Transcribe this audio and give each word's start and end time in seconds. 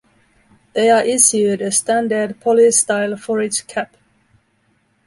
They 0.73 0.89
are 0.89 1.03
issued 1.03 1.61
a 1.61 1.71
standard 1.71 2.39
police 2.39 2.79
style 2.79 3.15
forage 3.17 3.67
cap. 3.67 3.95